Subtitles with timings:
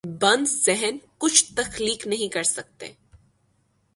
[0.21, 2.91] بند ذہن کچھ تخلیق نہیں کر سکتے۔